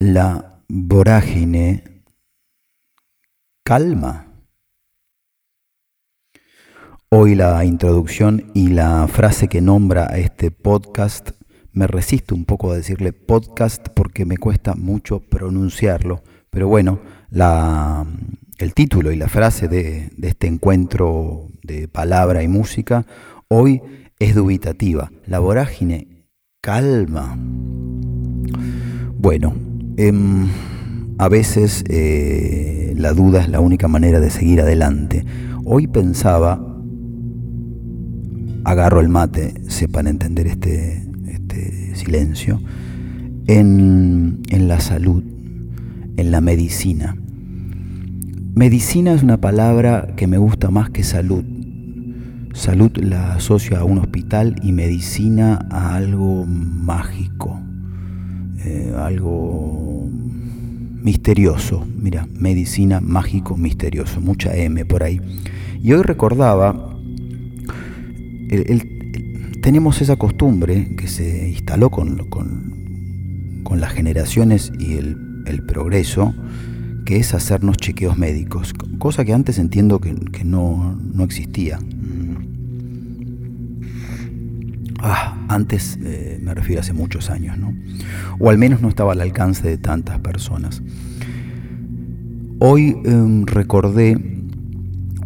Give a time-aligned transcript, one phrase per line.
[0.00, 1.84] la vorágine
[3.62, 4.28] calma.
[7.10, 11.32] Hoy la introducción y la frase que nombra a este podcast,
[11.72, 18.74] me resisto un poco a decirle podcast porque me cuesta mucho pronunciarlo, pero bueno, el
[18.74, 23.04] título y la frase de este encuentro de palabra y música
[23.48, 23.82] hoy
[24.18, 25.12] es dubitativa.
[25.26, 26.24] La vorágine
[26.62, 27.36] calma.
[29.18, 29.69] Bueno,
[30.08, 30.48] em,
[31.18, 35.24] a veces eh, la duda es la única manera de seguir adelante.
[35.64, 36.60] Hoy pensaba,
[38.64, 42.60] agarro el mate, sepan entender este, este silencio,
[43.46, 45.24] en, la salud,
[46.16, 47.16] en la medicina.
[48.54, 51.44] Medicina es una palabra que me gusta más que salud.
[52.54, 57.60] Salud la asocio a un hospital y medicina a algo mágico,
[58.64, 59.89] eh, algo
[61.02, 61.86] misterioso.
[61.96, 65.20] Mira, medicina mágico misterioso, mucha M por ahí.
[65.82, 66.96] Y hoy recordaba,
[69.62, 72.70] tenemos esa costumbre que se instaló con, con,
[73.80, 76.34] las generaciones y el, el progreso,
[77.04, 81.78] que es hacernos chequeos médicos, cosa que antes entiendo que, no, existía.
[85.02, 87.74] Ah, antes eh, me refiero hace muchos años, ¿no?
[88.38, 90.82] O al menos no estaba al alcance de tantas personas.
[92.58, 94.18] Hoy em, recordé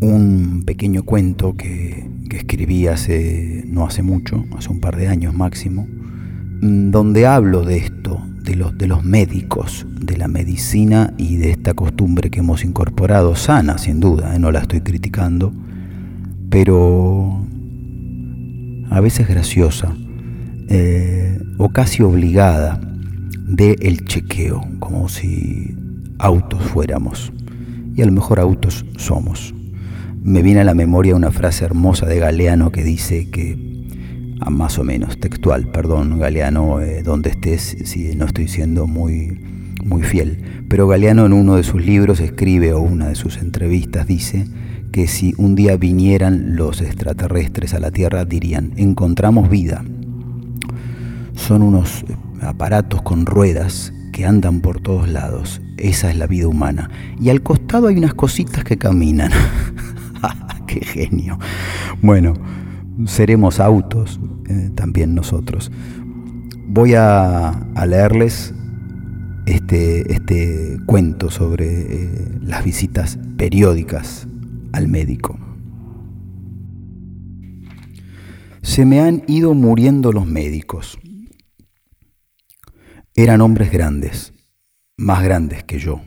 [0.00, 5.86] un pequeño cuento que, escribí hace, no hace mucho, hace un par de años máximo,
[6.60, 11.50] mm, donde hablo de esto, de los, de los médicos, de la medicina y de
[11.50, 14.38] esta costumbre que hemos incorporado, sana sin duda, ¿eh?
[14.38, 15.52] no la estoy criticando,
[16.48, 17.44] pero
[18.90, 19.94] a veces graciosa
[20.68, 22.80] eh, o casi obligada
[23.46, 25.74] de el chequeo, como si
[26.18, 27.32] autos fuéramos,
[27.94, 29.54] y a lo mejor autos somos.
[30.22, 33.68] Me viene a la memoria una frase hermosa de Galeano que dice que
[34.50, 39.40] más o menos textual, perdón Galeano, eh, donde estés, si no estoy siendo muy,
[39.84, 40.64] muy fiel.
[40.68, 44.46] Pero Galeano en uno de sus libros escribe o una de sus entrevistas dice
[44.92, 49.84] que si un día vinieran los extraterrestres a la Tierra dirían, encontramos vida.
[51.34, 52.04] Son unos
[52.40, 55.60] aparatos con ruedas que andan por todos lados.
[55.76, 56.90] Esa es la vida humana.
[57.20, 59.30] Y al costado hay unas cositas que caminan.
[60.66, 61.38] ¡Qué genio!
[62.02, 62.34] Bueno,
[63.06, 65.70] seremos autos eh, también nosotros.
[66.66, 68.54] Voy a, leerles
[69.46, 74.28] este, este, cuento sobre eh, las visitas periódicas
[74.72, 75.38] al médico.
[78.62, 80.98] Se me han ido muriendo los médicos.
[83.14, 84.32] Eran hombres grandes,
[84.96, 86.02] más grandes que yo,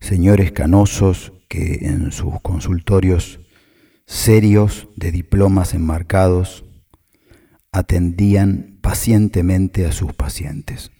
[0.00, 3.40] señores canosos que en sus consultorios
[4.06, 6.64] serios de diplomas enmarcados,
[7.72, 10.92] atendían pacientemente a sus pacientes.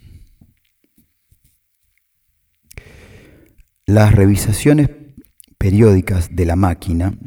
[3.86, 4.90] Las revisaciones
[5.66, 7.18] periódicas de la máquina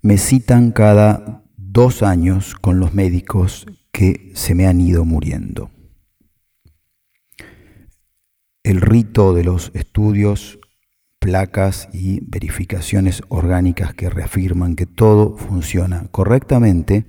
[0.00, 5.72] me citan cada dos años con los médicos que se me han ido muriendo.
[8.62, 10.60] El rito de los estudios
[11.18, 17.06] placas y verificaciones orgánicas que reafirman que todo funciona correctamente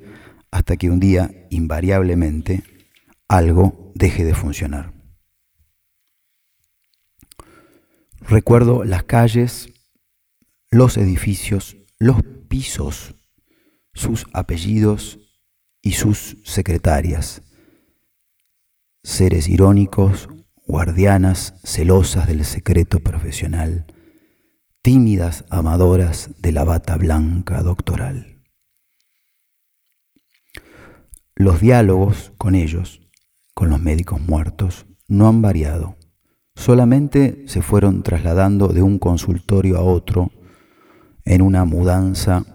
[0.50, 2.64] hasta que un día, invariablemente,
[3.28, 4.94] algo deje de funcionar.
[8.22, 9.71] Recuerdo las calles,
[10.74, 13.16] los edificios, los pisos,
[13.94, 15.20] sus apellidos
[15.82, 17.44] y sus secretarias,
[19.04, 20.30] seres irónicos,
[20.66, 23.86] guardianas celosas del secreto profesional,
[24.82, 28.42] tímidas amadoras de la bata blanca doctoral.
[31.36, 33.02] Los diálogos con ellos,
[33.54, 35.98] con los médicos muertos, no han variado,
[36.56, 40.32] solamente se fueron trasladando de un consultorio a otro
[41.26, 42.46] en una mudanza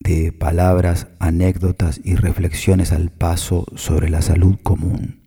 [0.00, 5.20] de palabras, anécdotas y reflexiones al paso sobre la salud común.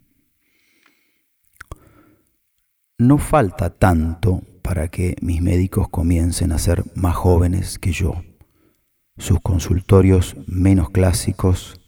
[2.98, 8.24] No falta tanto para que mis médicos comiencen a ser más jóvenes que yo,
[9.18, 11.80] sus consultorios menos clásicos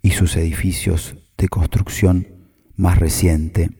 [0.00, 2.26] y sus edificios de construcción
[2.74, 3.70] más reciente,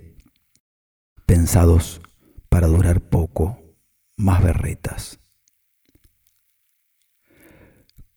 [1.26, 2.00] pensados
[2.48, 3.58] para durar poco,
[4.16, 5.21] más berretas.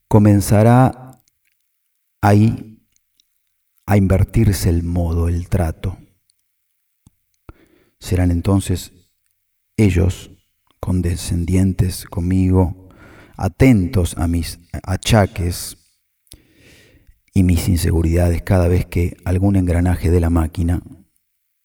[0.08, 1.22] Comenzará
[2.22, 2.88] ahí
[3.86, 5.98] a invertirse el modo, el trato
[8.06, 8.92] Serán entonces
[9.78, 10.30] ellos
[10.80, 12.90] condescendientes conmigo,
[13.36, 15.78] atentos a mis achaques
[17.34, 20.84] y mis inseguridades cada vez que algún engranaje de la máquina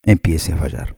[0.02, 0.96] empiece a fallar.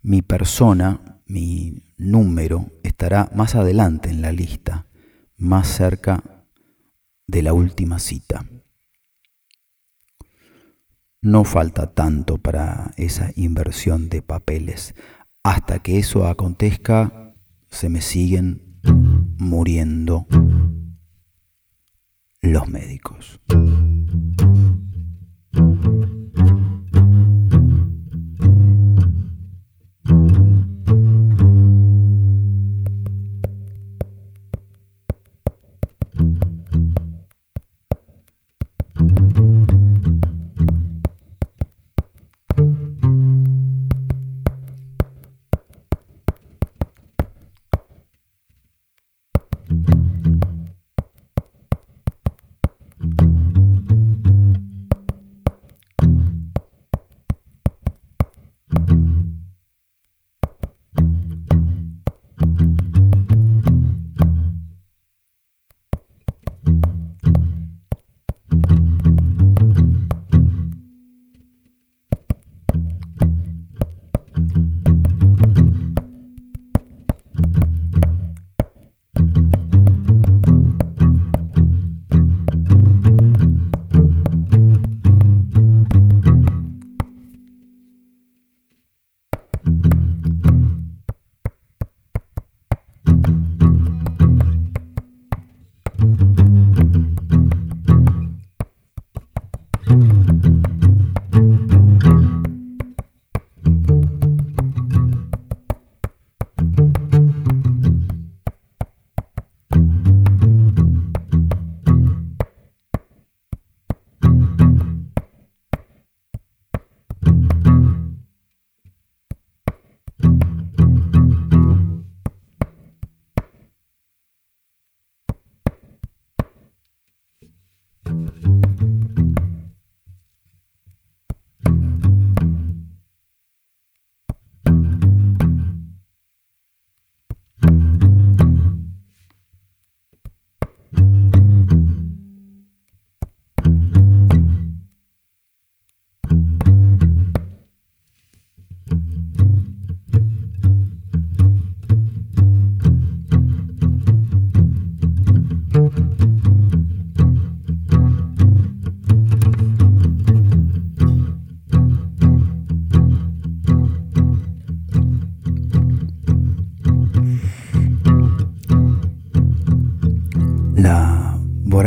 [0.00, 4.86] Mi persona, mi número, estará más adelante en la lista,
[5.36, 6.44] más cerca
[7.26, 8.46] de la última cita.
[11.20, 14.94] No falta tanto para esa inversión de papeles.
[15.42, 17.34] Hasta que eso acontezca,
[17.70, 18.78] se me siguen
[19.38, 20.26] muriendo
[22.42, 23.40] los médicos.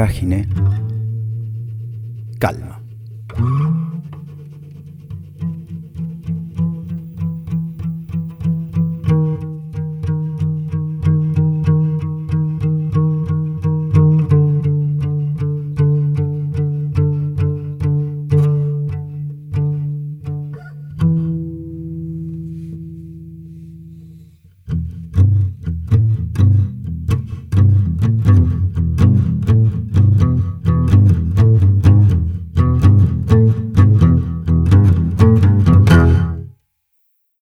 [0.07, 0.48] Vorágine
[2.39, 2.76] calma.